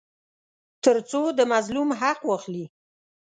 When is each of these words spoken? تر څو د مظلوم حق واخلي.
تر 0.83 0.97
څو 1.09 1.21
د 1.37 1.39
مظلوم 1.51 1.89
حق 2.01 2.19
واخلي. 2.29 2.65